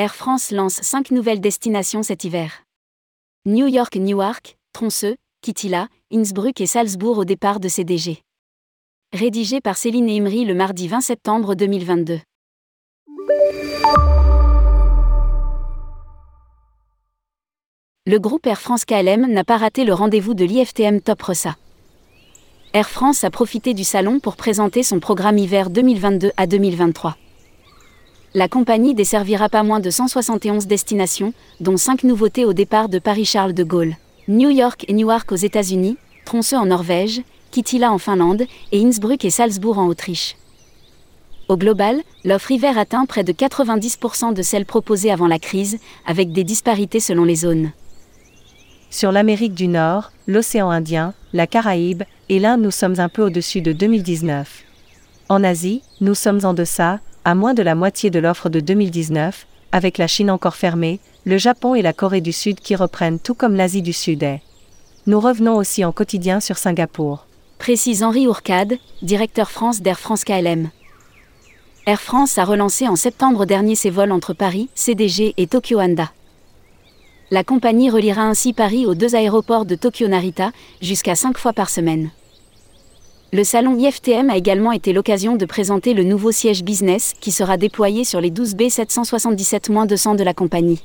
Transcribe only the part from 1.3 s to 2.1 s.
destinations